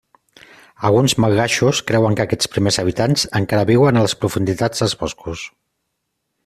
Alguns 0.87 1.13
malgaixos 1.25 1.81
creuen 1.91 2.17
que 2.19 2.25
aquests 2.25 2.51
primers 2.55 2.81
habitants 2.85 3.27
encara 3.41 3.69
viuen 3.73 4.01
en 4.01 4.07
les 4.09 4.19
profunditats 4.25 4.85
dels 4.85 4.97
boscos. 5.05 5.45